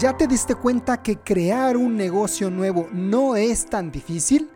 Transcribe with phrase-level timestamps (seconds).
[0.00, 4.50] ¿Ya te diste cuenta que crear un negocio nuevo no es tan difícil?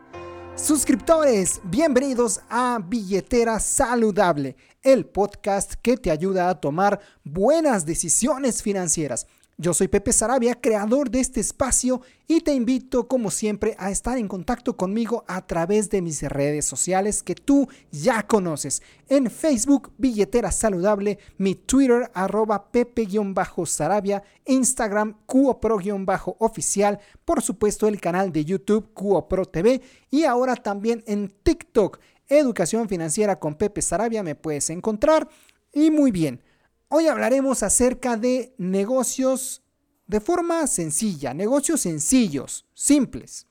[0.57, 9.29] Suscriptores, bienvenidos a Billetera Saludable, el podcast que te ayuda a tomar buenas decisiones financieras.
[9.61, 14.17] Yo soy Pepe Sarabia, creador de este espacio y te invito como siempre a estar
[14.17, 18.83] en contacto conmigo a través de mis redes sociales que tú ya conoces.
[19.09, 28.45] En Facebook, Billetera Saludable, mi Twitter, arroba Pepe-Sarabia, Instagram, Cuopro-oficial, por supuesto el canal de
[28.45, 31.99] YouTube Cuopro TV y ahora también en TikTok,
[32.29, 35.29] Educación Financiera con Pepe Sarabia, me puedes encontrar.
[35.73, 36.43] Y muy bien.
[36.91, 39.63] Hoy hablaremos acerca de negocios
[40.07, 43.47] de forma sencilla, negocios sencillos, simples.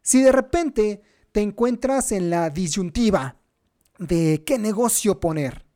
[0.00, 3.36] Si de repente te encuentras en la disyuntiva
[3.98, 5.66] de qué negocio poner,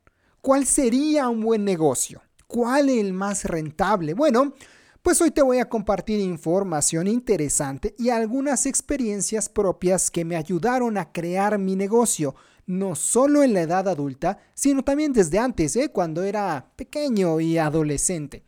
[0.40, 4.54] cuál sería un buen negocio, cuál el más rentable, bueno,
[5.02, 10.98] pues hoy te voy a compartir información interesante y algunas experiencias propias que me ayudaron
[10.98, 15.90] a crear mi negocio no solo en la edad adulta, sino también desde antes, ¿eh?
[15.90, 18.42] cuando era pequeño y adolescente.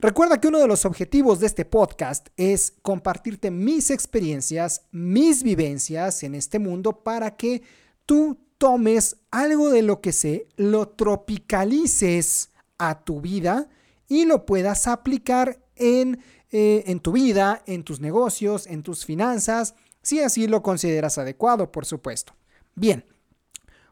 [0.00, 6.22] Recuerda que uno de los objetivos de este podcast es compartirte mis experiencias, mis vivencias
[6.22, 7.62] en este mundo para que
[8.06, 13.68] tú tomes algo de lo que sé, lo tropicalices a tu vida
[14.06, 19.74] y lo puedas aplicar en, eh, en tu vida, en tus negocios, en tus finanzas,
[20.02, 22.34] si así lo consideras adecuado, por supuesto.
[22.76, 23.04] Bien,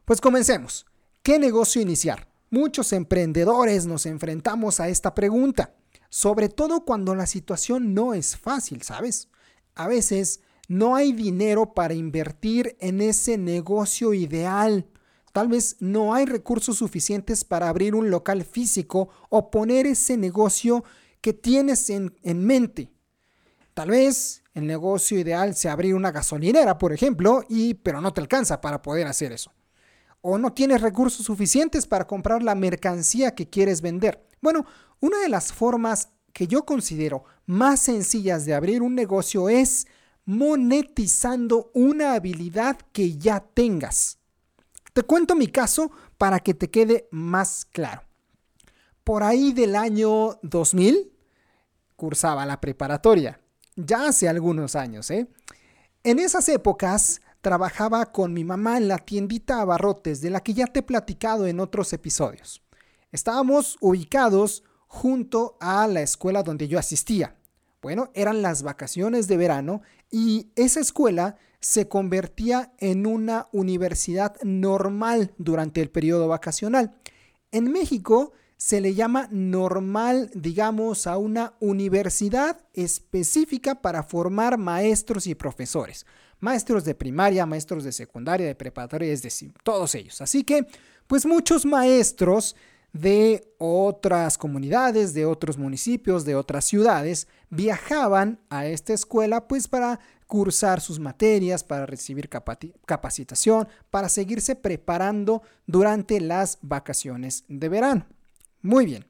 [0.07, 0.85] pues comencemos.
[1.21, 2.29] ¿Qué negocio iniciar?
[2.49, 5.75] Muchos emprendedores nos enfrentamos a esta pregunta,
[6.07, 9.27] sobre todo cuando la situación no es fácil, ¿sabes?
[9.75, 14.87] A veces no hay dinero para invertir en ese negocio ideal.
[15.33, 20.85] Tal vez no hay recursos suficientes para abrir un local físico o poner ese negocio
[21.19, 22.93] que tienes en, en mente.
[23.73, 28.21] Tal vez el negocio ideal sea abrir una gasolinera, por ejemplo, y pero no te
[28.21, 29.51] alcanza para poder hacer eso
[30.21, 34.27] o no tienes recursos suficientes para comprar la mercancía que quieres vender.
[34.41, 34.65] Bueno,
[34.99, 39.87] una de las formas que yo considero más sencillas de abrir un negocio es
[40.25, 44.19] monetizando una habilidad que ya tengas.
[44.93, 48.03] Te cuento mi caso para que te quede más claro.
[49.03, 51.13] Por ahí del año 2000
[51.95, 53.39] cursaba la preparatoria,
[53.75, 55.09] ya hace algunos años.
[55.11, 55.27] ¿eh?
[56.03, 60.67] En esas épocas trabajaba con mi mamá en la tiendita Abarrotes, de la que ya
[60.67, 62.61] te he platicado en otros episodios.
[63.11, 67.35] Estábamos ubicados junto a la escuela donde yo asistía.
[67.81, 69.81] Bueno, eran las vacaciones de verano
[70.11, 76.95] y esa escuela se convertía en una universidad normal durante el periodo vacacional.
[77.51, 85.35] En México se le llama normal, digamos, a una universidad específica para formar maestros y
[85.35, 86.05] profesores
[86.39, 90.21] maestros de primaria, maestros de secundaria, de preparatoria, es decir, todos ellos.
[90.21, 90.67] Así que,
[91.07, 92.55] pues muchos maestros
[92.93, 99.99] de otras comunidades, de otros municipios, de otras ciudades, viajaban a esta escuela pues para
[100.25, 108.05] cursar sus materias, para recibir capacitación, para seguirse preparando durante las vacaciones de verano.
[108.61, 109.05] Muy bien.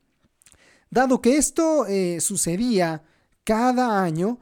[0.89, 3.03] Dado que esto eh, sucedía
[3.43, 4.39] cada año,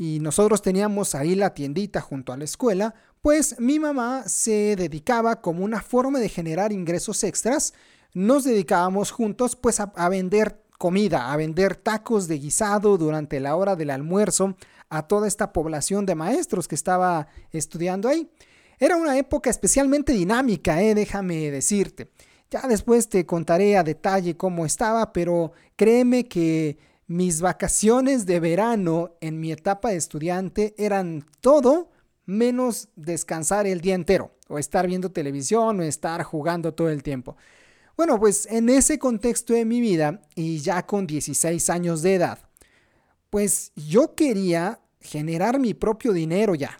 [0.00, 5.40] y nosotros teníamos ahí la tiendita junto a la escuela, pues mi mamá se dedicaba
[5.40, 7.74] como una forma de generar ingresos extras.
[8.14, 13.74] Nos dedicábamos juntos pues a, vender comida, a vender tacos de guisado durante la hora
[13.74, 14.56] del almuerzo
[14.88, 18.30] a toda esta población de maestros que estaba estudiando ahí.
[18.78, 20.94] Era una época especialmente dinámica, ¿eh?
[20.94, 22.08] déjame decirte.
[22.52, 26.78] Ya después te contaré a detalle cómo estaba, pero créeme que
[27.08, 31.90] mis vacaciones de verano en mi etapa de estudiante eran todo
[32.26, 37.36] menos descansar el día entero, o estar viendo televisión, o estar jugando todo el tiempo.
[37.96, 42.38] Bueno, pues en ese contexto de mi vida, y ya con 16 años de edad,
[43.30, 46.78] pues yo quería generar mi propio dinero ya.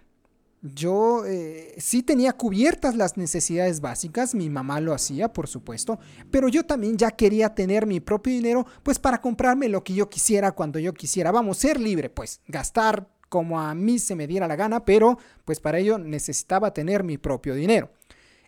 [0.60, 6.00] Yo eh, sí tenía cubiertas las necesidades básicas, mi mamá lo hacía, por supuesto,
[6.32, 10.08] pero yo también ya quería tener mi propio dinero, pues para comprarme lo que yo
[10.08, 11.30] quisiera cuando yo quisiera.
[11.30, 15.60] Vamos, ser libre, pues, gastar como a mí se me diera la gana, pero pues
[15.60, 17.90] para ello necesitaba tener mi propio dinero.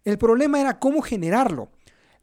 [0.05, 1.71] El problema era cómo generarlo.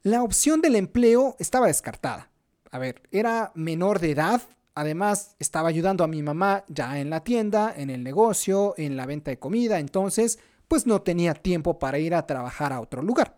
[0.02, 2.30] La opción del empleo estaba descartada.
[2.70, 4.42] A ver, era menor de edad,
[4.78, 9.06] Además, estaba ayudando a mi mamá ya en la tienda, en el negocio, en la
[9.06, 10.38] venta de comida, entonces,
[10.68, 13.34] pues no tenía tiempo para ir a trabajar a otro lugar.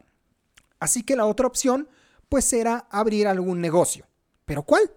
[0.81, 1.89] Así que la otra opción,
[2.29, 4.07] pues era abrir algún negocio.
[4.45, 4.93] ¿Pero cuál?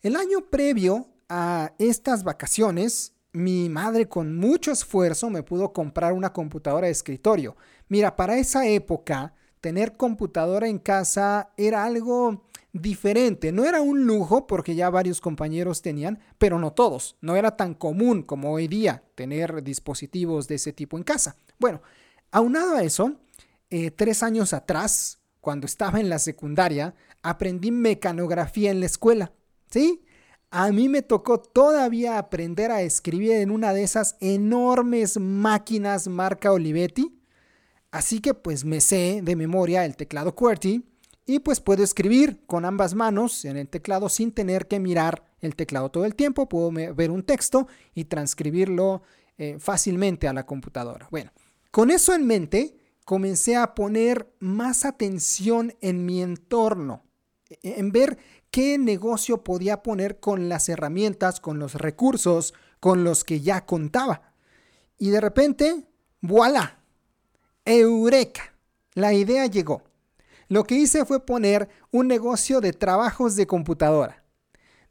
[0.00, 6.32] El año previo a estas vacaciones, mi madre con mucho esfuerzo me pudo comprar una
[6.32, 7.56] computadora de escritorio.
[7.88, 13.52] Mira, para esa época, tener computadora en casa era algo diferente.
[13.52, 17.16] No era un lujo porque ya varios compañeros tenían, pero no todos.
[17.20, 21.36] No era tan común como hoy día tener dispositivos de ese tipo en casa.
[21.58, 21.82] Bueno,
[22.30, 23.16] aunado a eso,
[23.70, 29.32] eh, tres años atrás, cuando estaba en la secundaria, aprendí mecanografía en la escuela.
[29.70, 30.04] ¿Sí?
[30.50, 36.52] A mí me tocó todavía aprender a escribir en una de esas enormes máquinas marca
[36.52, 37.18] Olivetti.
[37.90, 40.91] Así que pues me sé de memoria el teclado QWERTY,
[41.26, 45.54] y pues puedo escribir con ambas manos en el teclado sin tener que mirar el
[45.54, 46.48] teclado todo el tiempo.
[46.48, 49.02] Puedo ver un texto y transcribirlo
[49.38, 51.08] eh, fácilmente a la computadora.
[51.10, 51.30] Bueno,
[51.70, 57.04] con eso en mente, comencé a poner más atención en mi entorno,
[57.48, 58.18] e-, en ver
[58.50, 64.34] qué negocio podía poner con las herramientas, con los recursos con los que ya contaba.
[64.98, 65.86] Y de repente,
[66.20, 66.80] voilà,
[67.64, 68.54] eureka,
[68.94, 69.84] la idea llegó.
[70.52, 74.22] Lo que hice fue poner un negocio de trabajos de computadora.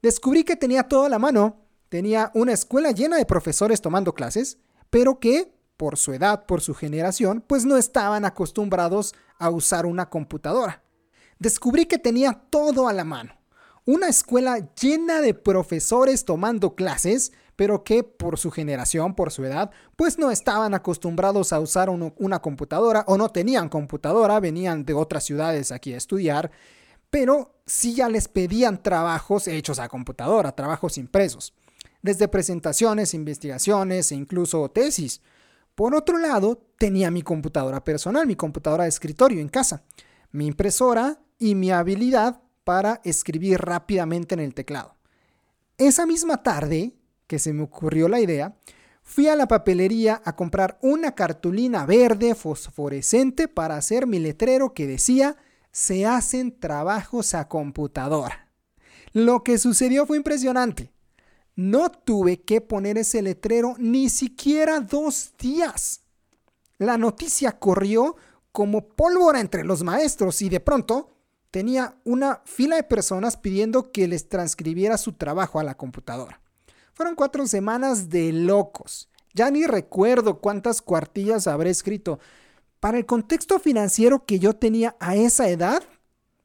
[0.02, 4.58] Descubrí que tenía todo a la mano, tenía una escuela llena de profesores tomando clases,
[4.90, 10.10] pero que, por su edad, por su generación, pues no estaban acostumbrados a usar una
[10.10, 10.82] computadora.
[11.38, 13.36] Descubrí que tenía todo a la mano.
[13.86, 19.72] Una escuela llena de profesores tomando clases, pero que por su generación, por su edad,
[19.96, 25.24] pues no estaban acostumbrados a usar una computadora o no tenían computadora, venían de otras
[25.24, 26.52] ciudades aquí a estudiar,
[27.10, 31.54] pero sí ya les pedían trabajos hechos a computadora, trabajos impresos,
[32.02, 35.22] desde presentaciones, investigaciones e incluso tesis.
[35.76, 39.84] Por otro lado, tenía mi computadora personal, mi computadora de escritorio en casa,
[40.32, 44.96] mi impresora y mi habilidad para escribir rápidamente en el teclado.
[45.78, 46.94] Esa misma tarde
[47.32, 48.58] que se me ocurrió la idea,
[49.04, 54.86] fui a la papelería a comprar una cartulina verde fosforescente para hacer mi letrero que
[54.86, 55.38] decía
[55.72, 58.50] se hacen trabajos a computadora.
[59.14, 60.92] Lo que sucedió fue impresionante.
[61.56, 66.02] No tuve que poner ese letrero ni siquiera dos días.
[66.80, 68.18] La noticia corrió
[68.52, 71.16] como pólvora entre los maestros y de pronto
[71.50, 76.42] tenía una fila de personas pidiendo que les transcribiera su trabajo a la computadora.
[77.02, 79.10] Fueron cuatro semanas de locos.
[79.34, 82.20] Ya ni recuerdo cuántas cuartillas habré escrito.
[82.80, 85.82] Para el contexto financiero que yo tenía a esa edad,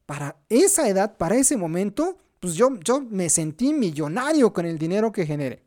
[0.07, 5.11] para esa edad, para ese momento, pues yo, yo me sentí millonario con el dinero
[5.11, 5.61] que generé.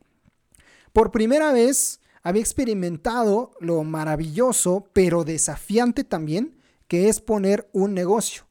[0.91, 6.59] Por primera vez había experimentado lo maravilloso, pero desafiante también,
[6.89, 8.43] que es poner un negocio.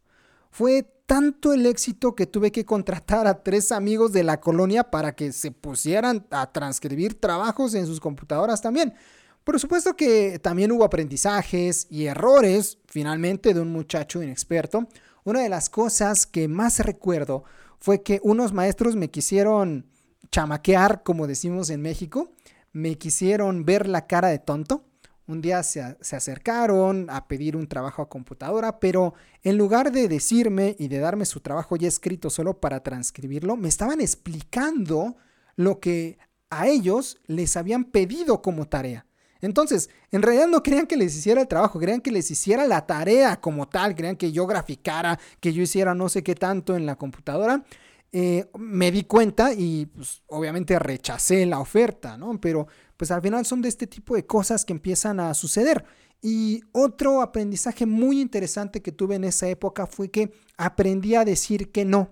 [0.50, 5.16] Fue tanto el éxito que tuve que contratar a tres amigos de la colonia para
[5.16, 8.94] que se pusieran a transcribir trabajos en sus computadoras también.
[9.42, 14.86] Por supuesto que también hubo aprendizajes y errores, finalmente, de un muchacho inexperto.
[15.24, 17.42] Una de las cosas que más recuerdo
[17.80, 19.86] fue que unos maestros me quisieron
[20.30, 22.30] chamaquear, como decimos en México,
[22.72, 24.84] me quisieron ver la cara de tonto
[25.30, 30.76] un día se, acercaron a pedir un trabajo a computadora, pero en lugar de decirme
[30.78, 35.16] y de darme su trabajo ya escrito solo para transcribirlo, me estaban explicando
[35.56, 36.18] lo que
[36.50, 39.06] a ellos les habían pedido como tarea.
[39.40, 42.86] Entonces, en realidad no querían que les hiciera el trabajo, querían que les hiciera la
[42.86, 46.84] tarea como tal, querían que yo graficara, que yo hiciera no sé qué tanto en
[46.84, 47.64] la computadora.
[48.12, 52.40] Eh, me di cuenta y pues, obviamente rechacé la oferta, ¿no?
[52.40, 52.66] Pero
[53.00, 55.86] pues al final son de este tipo de cosas que empiezan a suceder.
[56.20, 61.72] Y otro aprendizaje muy interesante que tuve en esa época fue que aprendí a decir
[61.72, 62.10] que no.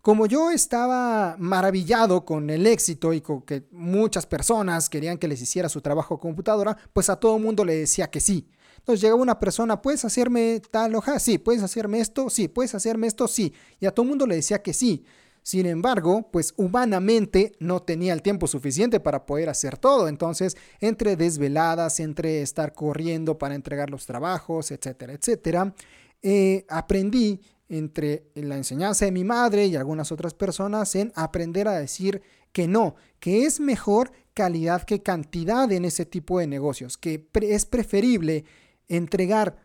[0.00, 5.42] Como yo estaba maravillado con el éxito y con que muchas personas querían que les
[5.42, 8.48] hiciera su trabajo computadora, pues a todo mundo le decía que sí.
[8.78, 11.18] Entonces llegaba una persona, ¿puedes hacerme tal hoja?
[11.18, 12.30] Sí, ¿puedes hacerme esto?
[12.30, 13.28] Sí, ¿puedes hacerme esto?
[13.28, 13.52] Sí.
[13.78, 15.04] Y a todo mundo le decía que sí
[15.46, 20.08] Sin embargo, pues humanamente no tenía el tiempo suficiente para poder hacer todo.
[20.08, 25.72] Entonces, entre desveladas, entre estar corriendo para entregar los trabajos, etcétera, etcétera,
[26.20, 31.78] eh, aprendí entre la enseñanza de mi madre y algunas otras personas en aprender a
[31.78, 37.28] decir que no, que es mejor calidad que cantidad en ese tipo de negocios, que
[37.42, 38.44] es preferible
[38.88, 39.58] entregar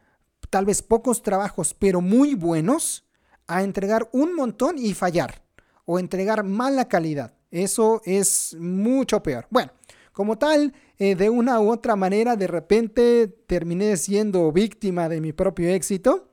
[0.51, 3.03] tal vez pocos trabajos, pero muy buenos,
[3.47, 5.41] a entregar un montón y fallar
[5.85, 7.33] o entregar mala calidad.
[7.51, 9.47] Eso es mucho peor.
[9.49, 9.71] Bueno,
[10.13, 15.33] como tal, eh, de una u otra manera, de repente terminé siendo víctima de mi
[15.33, 16.29] propio éxito,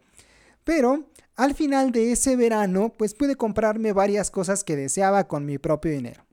[0.65, 5.59] pero al final de ese verano, pues pude comprarme varias cosas que deseaba con mi
[5.59, 6.25] propio dinero.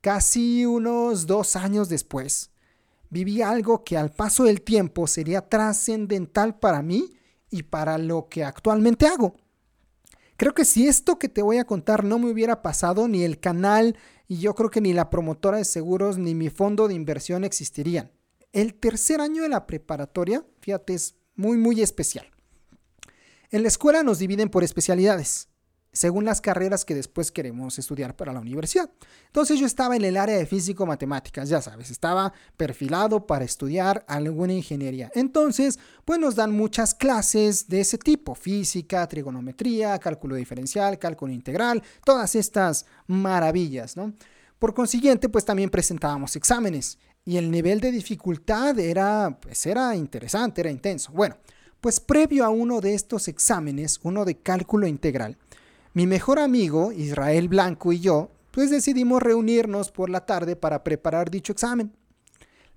[0.00, 2.50] Casi unos dos años después,
[3.08, 7.12] viví algo que al paso del tiempo sería trascendental para mí
[7.50, 9.36] y para lo que actualmente hago.
[10.40, 13.40] Creo que si esto que te voy a contar no me hubiera pasado, ni el
[13.40, 17.44] canal y yo creo que ni la promotora de seguros ni mi fondo de inversión
[17.44, 18.10] existirían.
[18.50, 22.26] El tercer año de la preparatoria, fíjate, es muy, muy especial.
[23.50, 25.49] En la escuela nos dividen por especialidades
[25.92, 28.90] según las carreras que después queremos estudiar para la universidad.
[29.26, 34.52] Entonces yo estaba en el área de físico-matemáticas, ya sabes, estaba perfilado para estudiar alguna
[34.52, 35.10] ingeniería.
[35.14, 41.82] Entonces, pues nos dan muchas clases de ese tipo, física, trigonometría, cálculo diferencial, cálculo integral,
[42.04, 44.12] todas estas maravillas, ¿no?
[44.58, 50.60] Por consiguiente, pues también presentábamos exámenes y el nivel de dificultad era, pues era interesante,
[50.60, 51.12] era intenso.
[51.12, 51.36] Bueno,
[51.80, 55.38] pues previo a uno de estos exámenes, uno de cálculo integral,
[55.92, 61.30] mi mejor amigo, Israel Blanco y yo, pues decidimos reunirnos por la tarde para preparar
[61.30, 61.92] dicho examen.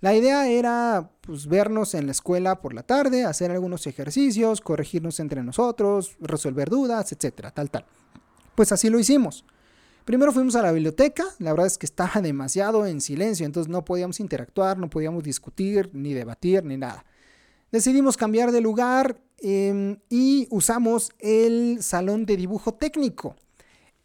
[0.02, 5.20] La idea era pues, vernos en la escuela por la tarde, hacer algunos ejercicios, corregirnos
[5.20, 7.86] entre nosotros, resolver dudas, etcétera, tal, tal.
[8.56, 9.46] Pues así lo hicimos.
[10.04, 13.86] Primero fuimos a la biblioteca, la verdad es que estaba demasiado en silencio, entonces no
[13.86, 17.06] podíamos interactuar, no podíamos discutir, ni debatir, ni nada.
[17.74, 23.36] Decidimos cambiar de lugar Em, y usamos el salón de dibujo técnico.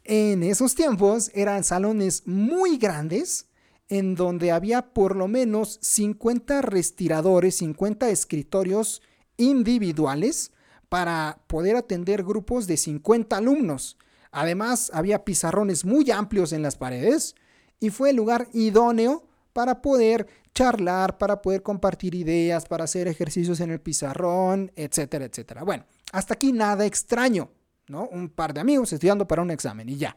[0.03, 3.47] En esos tiempos eran salones muy grandes
[3.89, 9.01] en donde había por lo menos 50 respiradores, 50 escritorios
[9.37, 10.51] individuales
[10.89, 13.97] para poder atender grupos de 50 alumnos.
[14.33, 17.37] Además, había pizarrones muy amplios en las paredes
[17.79, 23.61] y fue el lugar idóneo para poder charlar, para poder compartir ideas, para hacer ejercicios
[23.61, 25.63] en el pizarrón, etcétera, etcétera.
[25.63, 27.51] Bueno, hasta aquí nada extraño,
[27.89, 28.09] ¿no?
[28.09, 30.17] Un par de amigos estudiando para un examen y ya.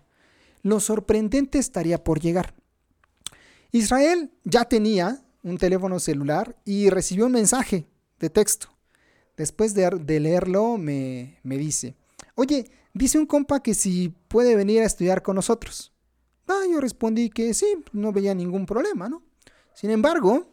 [0.63, 2.53] Lo sorprendente estaría por llegar.
[3.71, 7.87] Israel ya tenía un teléfono celular y recibió un mensaje
[8.19, 8.67] de texto.
[9.37, 11.95] Después de, leerlo me, dice,
[12.35, 15.93] oye, dice un compa que si puede venir a estudiar con nosotros.
[16.51, 19.23] Ah, yo respondí que sí, no veía ningún problema, ¿no?
[19.73, 20.47] Sin embargo,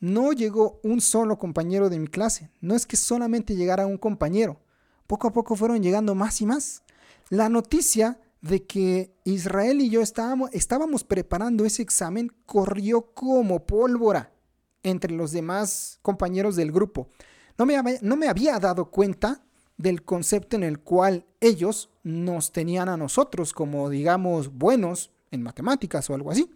[0.00, 2.50] no llegó un solo compañero de mi clase.
[2.62, 4.60] No es que solamente llegara un compañero.
[5.06, 6.82] Poco a poco fueron llegando más y más.
[7.28, 14.32] La noticia de que Israel y yo estábamos, preparando ese examen corrió como pólvora
[14.82, 17.08] entre los demás compañeros del grupo.
[17.58, 19.44] No me, no me había dado cuenta
[19.76, 26.08] del concepto en el cual ellos nos tenían a nosotros como, digamos, buenos en matemáticas
[26.08, 26.48] o algo así.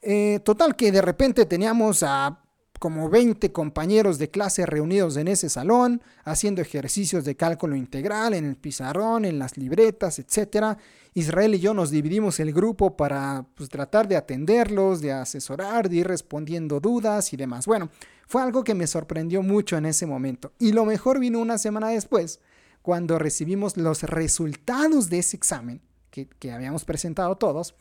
[0.00, 2.42] Eh, total que de repente teníamos a
[2.82, 8.44] como 20 compañeros de clase reunidos en ese salón, haciendo ejercicios de cálculo integral en
[8.44, 10.76] el pizarrón, en las libretas, etc.
[11.14, 15.98] Israel y yo nos dividimos el grupo para pues, tratar de atenderlos, de asesorar, de
[15.98, 17.66] ir respondiendo dudas y demás.
[17.66, 17.88] Bueno,
[18.26, 20.52] fue algo que me sorprendió mucho en ese momento.
[20.58, 22.40] Y lo mejor vino una semana después,
[22.82, 25.80] cuando recibimos los resultados de ese examen
[26.12, 27.74] que, habíamos presentado todos.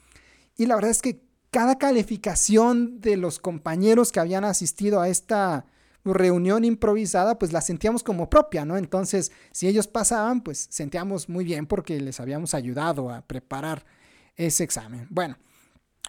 [0.57, 1.21] Y la verdad es que
[1.51, 5.65] cada calificación de los compañeros que habían asistido a esta
[6.03, 8.77] reunión improvisada, pues la sentíamos como propia, ¿no?
[8.77, 13.85] Entonces, si ellos pasaban, pues sentíamos muy bien porque les habíamos ayudado a preparar
[14.35, 15.05] ese examen.
[15.11, 15.37] Bueno,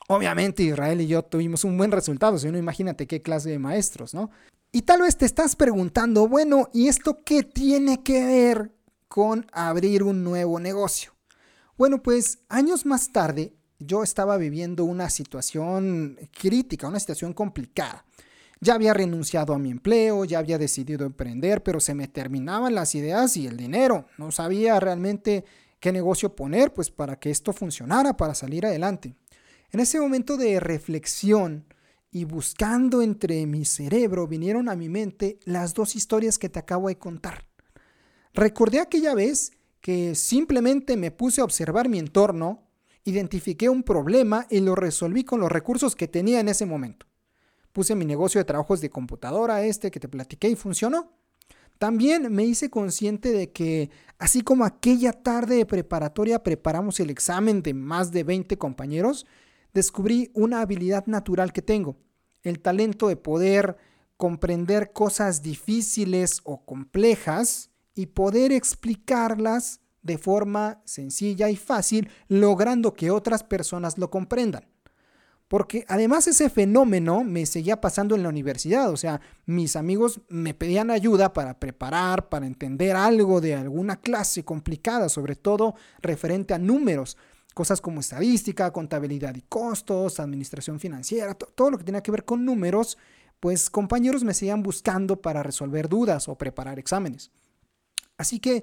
[0.09, 4.15] obviamente Israel y yo tuvimos un buen resultado, si no imagínate qué clase de maestros,
[4.15, 4.31] ¿no?
[4.71, 8.73] Y tal vez te estás preguntando, bueno, ¿y esto qué tiene que ver
[9.09, 11.13] con abrir un nuevo negocio?
[11.83, 18.05] Bueno, pues años más tarde yo estaba viviendo una situación crítica, una situación complicada.
[18.61, 22.95] Ya había renunciado a mi empleo, ya había decidido emprender, pero se me terminaban las
[22.95, 24.07] ideas y el dinero.
[24.17, 25.45] No sabía realmente
[25.81, 29.17] qué negocio poner, pues para que esto funcionara, para salir adelante.
[29.73, 31.65] En ese momento de reflexión
[32.13, 36.87] y buscando entre mi cerebro, vinieron a mi mente las dos historias que te acabo
[36.87, 37.45] de contar.
[38.35, 39.51] Recordé aquella vez
[39.83, 42.63] que simplemente me puse a observar mi entorno,
[43.05, 47.07] Identifiqué un problema y lo resolví con los recursos que tenía en ese momento.
[47.73, 51.11] Puse mi negocio de trabajos de computadora, este que te platiqué, y funcionó.
[51.79, 57.61] También me hice consciente de que, así como aquella tarde de preparatoria preparamos el examen
[57.63, 59.27] de más de 20 compañeros,
[59.75, 61.97] descubrí una habilidad natural que tengo,
[62.45, 63.77] el talento de poder
[64.17, 73.11] comprender cosas difíciles o complejas y poder explicarlas de forma sencilla y fácil, logrando que
[73.11, 74.67] otras personas lo comprendan.
[75.53, 80.55] Porque además ese fenómeno me seguía pasando en la universidad, o sea, mis amigos me
[80.55, 86.59] pedían ayuda para preparar, para entender algo de alguna clase complicada, sobre todo referente a
[86.59, 87.19] números,
[87.53, 92.47] cosas como estadística, contabilidad y costos, administración financiera, todo lo que tenía que ver con
[92.47, 92.97] números,
[93.39, 97.31] pues compañeros me seguían buscando para resolver dudas o preparar exámenes.
[98.23, 98.63] Así que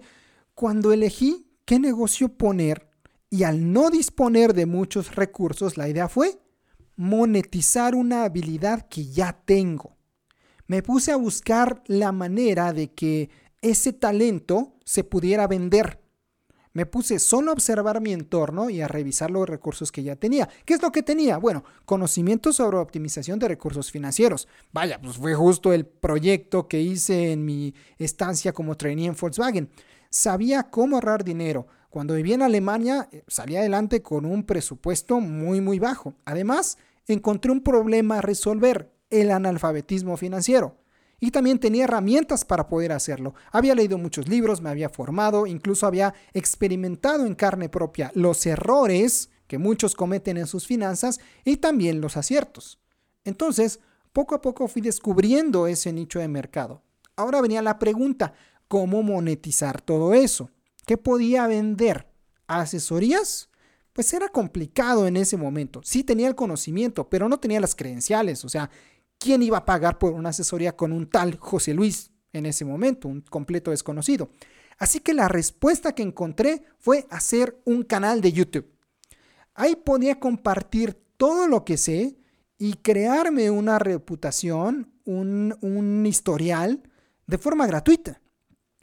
[0.54, 2.89] cuando elegí qué negocio poner
[3.30, 6.39] y al no disponer de muchos recursos, la idea fue
[6.96, 9.98] monetizar una habilidad que ya tengo.
[10.68, 13.30] Me puse a buscar la manera de que
[13.62, 16.00] ese talento se pudiera vender.
[16.74, 20.48] Me puse solo a observar mi entorno y a revisar los recursos que ya tenía.
[20.66, 21.38] ¿Qué es lo que tenía?
[21.38, 24.48] Bueno, conocimiento sobre optimización de recursos financieros.
[24.72, 29.70] Vaya, pues fue justo el proyecto que hice en mi estancia como trainee en Volkswagen
[30.10, 31.68] sabía cómo ahorrar dinero.
[31.90, 36.14] Cuando vivía en Alemania, eh, salía adelante con un presupuesto muy, muy bajo.
[36.26, 40.76] Además, encontré un problema a resolver, el analfabetismo financiero.
[41.20, 43.34] Y también tenía herramientas para poder hacerlo.
[43.52, 49.30] Había leído muchos libros, me había formado, incluso había experimentado en carne propia los errores
[49.48, 52.80] que muchos cometen en sus finanzas y también los aciertos.
[53.26, 53.80] Entonces,
[54.14, 56.84] poco a poco fui descubriendo ese nicho de mercado.
[57.16, 58.34] Ahora venía la pregunta,
[58.70, 60.52] cómo monetizar todo eso.
[60.86, 62.08] ¿Qué podía vender?
[62.48, 63.50] ¿Asesorías?
[63.92, 65.82] Pues era complicado en ese momento.
[65.84, 68.46] Sí tenía el conocimiento, pero no tenía las credenciales.
[68.46, 68.70] O sea,
[69.20, 73.08] ¿quién iba a pagar por una asesoría con un tal José Luis en ese momento,
[73.08, 74.30] un completo desconocido?
[74.80, 78.74] Así que la respuesta que encontré fue hacer un canal de YouTube.
[79.54, 82.17] Ahí podía compartir todo lo que sé
[82.58, 86.82] y crearme una reputación, un, historial
[87.28, 88.22] de forma gratuita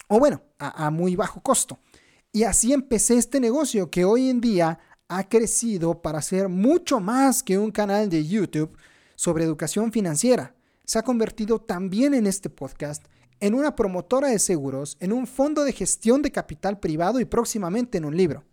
[0.08, 1.78] o bueno, a, muy bajo costo.
[2.30, 7.42] Y así empecé este negocio que hoy en día ha crecido para ser mucho más
[7.42, 8.76] que un canal de YouTube
[9.16, 10.54] sobre educación financiera.
[10.84, 13.04] Se ha convertido también en este podcast
[13.40, 17.98] en una promotora de seguros, en un fondo de gestión de capital privado y próximamente
[17.98, 18.44] en un libro.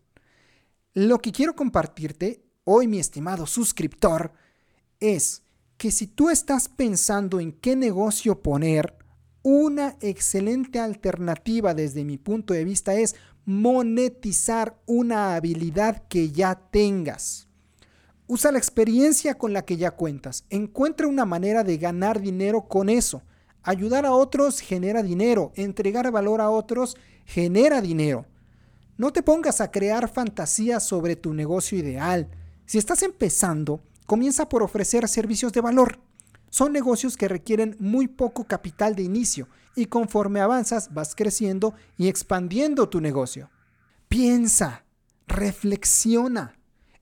[0.93, 4.33] Lo que quiero compartirte hoy, mi estimado suscriptor,
[4.99, 5.43] es
[5.77, 8.97] que si tú estás pensando en qué negocio poner,
[9.41, 17.49] una excelente alternativa desde mi punto de vista es monetizar una habilidad que ya tengas.
[18.27, 20.45] Usa la experiencia con la que ya cuentas.
[20.49, 23.21] Encuentra una manera de ganar dinero con eso.
[23.63, 25.51] Ayudar a otros genera dinero.
[25.55, 28.25] Entregar valor a otros genera dinero.
[28.97, 32.29] No te pongas a crear fantasías sobre tu negocio ideal.
[32.65, 35.99] Si estás empezando, comienza por ofrecer servicios de valor.
[36.49, 42.07] Son negocios que requieren muy poco capital de inicio y conforme avanzas vas creciendo y
[42.07, 43.49] expandiendo tu negocio.
[44.07, 44.85] Piensa,
[45.25, 46.55] reflexiona,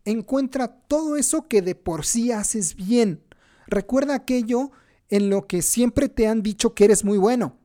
[0.06, 3.24] encuentra todo eso que de por sí haces bien.
[3.68, 4.72] Recuerda aquello
[5.10, 7.58] en lo que siempre te han dicho que eres muy bueno.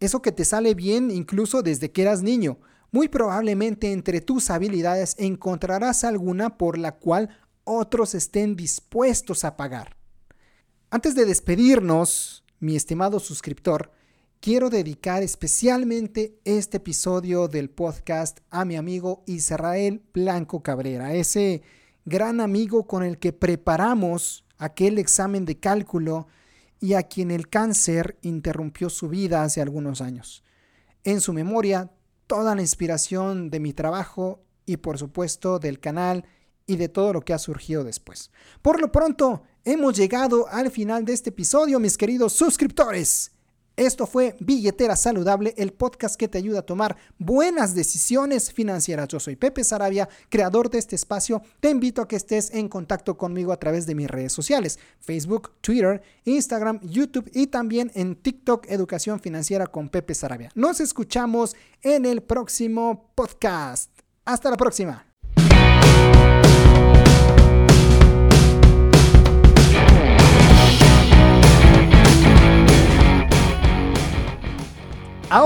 [0.00, 2.58] Eso que te sale bien incluso desde que eras niño.
[2.90, 7.30] Muy probablemente entre tus habilidades encontrarás alguna por la cual
[7.64, 9.96] otros estén dispuestos a pagar.
[10.90, 13.92] Antes de despedirnos, mi estimado suscriptor,
[14.42, 21.62] quiero dedicar especialmente este episodio del podcast a mi amigo Israel Blanco Cabrera, ese
[22.04, 26.26] gran amigo con el que preparamos aquel examen de cálculo
[26.80, 30.42] y a quien el cáncer interrumpió su vida hace algunos años.
[31.04, 31.92] En su memoria,
[32.26, 36.24] toda la inspiración de mi trabajo y por supuesto del canal
[36.66, 38.32] y de todo lo que ha surgido después.
[38.60, 43.30] Por lo pronto, hemos llegado al final de este episodio, mis queridos suscriptores.
[43.76, 49.08] Esto fue Billetera Saludable, el podcast que te ayuda a tomar buenas decisiones financieras.
[49.08, 51.42] Yo soy Pepe Sarabia, creador de este espacio.
[51.60, 55.52] Te invito a que estés en contacto conmigo a través de mis redes sociales, Facebook,
[55.62, 60.50] Twitter, Instagram, YouTube y también en TikTok Educación Financiera con Pepe Sarabia.
[60.54, 63.90] Nos escuchamos en el próximo podcast.
[64.24, 65.11] Hasta la próxima.